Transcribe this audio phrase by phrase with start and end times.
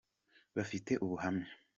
[0.55, 1.49] bafite ubuhamya.